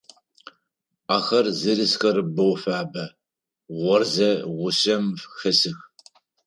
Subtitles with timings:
[1.15, 3.05] Ахэр зэрысхэр боу фабэ,
[3.93, 5.05] орзэ гъушъэм
[5.37, 5.77] хэсых.